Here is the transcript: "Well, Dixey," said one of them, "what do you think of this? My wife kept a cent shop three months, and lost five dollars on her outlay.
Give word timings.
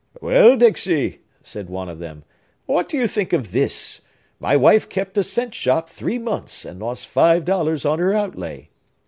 "Well, 0.19 0.57
Dixey," 0.57 1.19
said 1.43 1.69
one 1.69 1.87
of 1.87 1.99
them, 1.99 2.23
"what 2.65 2.89
do 2.89 2.97
you 2.97 3.05
think 3.07 3.33
of 3.33 3.51
this? 3.51 4.01
My 4.39 4.55
wife 4.57 4.89
kept 4.89 5.15
a 5.15 5.21
cent 5.23 5.53
shop 5.53 5.87
three 5.87 6.17
months, 6.17 6.65
and 6.65 6.79
lost 6.79 7.05
five 7.05 7.45
dollars 7.45 7.85
on 7.85 7.99
her 7.99 8.11
outlay. 8.11 8.69